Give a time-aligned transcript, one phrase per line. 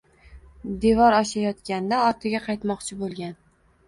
[0.85, 3.37] Devor oshayot-ganda ortiga qaytmoqchi bo‘lgan